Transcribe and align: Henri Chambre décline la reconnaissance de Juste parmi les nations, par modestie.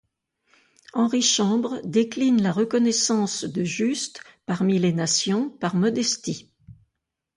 Henri 0.95 1.21
Chambre 1.21 1.79
décline 1.83 2.41
la 2.41 2.51
reconnaissance 2.51 3.43
de 3.43 3.63
Juste 3.63 4.21
parmi 4.47 4.79
les 4.79 4.93
nations, 4.93 5.51
par 5.51 5.75
modestie. 5.75 6.51